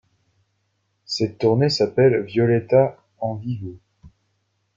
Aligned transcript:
Cette 1.05 1.37
tournée 1.37 1.69
s'appelle 1.69 2.23
Violetta 2.23 2.97
en 3.19 3.35
vivo. 3.35 3.77